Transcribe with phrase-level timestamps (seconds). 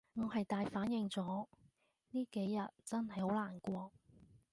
[0.15, 1.45] 我係大反應咗，
[2.09, 3.91] 呢幾日真係好難過